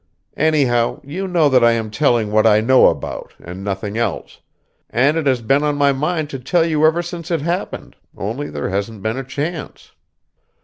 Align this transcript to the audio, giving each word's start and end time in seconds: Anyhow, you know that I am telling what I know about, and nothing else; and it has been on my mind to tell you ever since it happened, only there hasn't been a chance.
Anyhow, 0.37 0.99
you 1.03 1.27
know 1.27 1.47
that 1.47 1.63
I 1.63 1.73
am 1.73 1.91
telling 1.91 2.31
what 2.31 2.47
I 2.47 2.59
know 2.59 2.87
about, 2.87 3.35
and 3.37 3.63
nothing 3.63 3.99
else; 3.99 4.39
and 4.89 5.15
it 5.15 5.27
has 5.27 5.43
been 5.43 5.61
on 5.61 5.75
my 5.75 5.91
mind 5.93 6.31
to 6.31 6.39
tell 6.39 6.65
you 6.65 6.87
ever 6.87 7.03
since 7.03 7.29
it 7.29 7.41
happened, 7.41 7.95
only 8.17 8.49
there 8.49 8.69
hasn't 8.69 9.03
been 9.03 9.17
a 9.17 9.23
chance. 9.23 9.91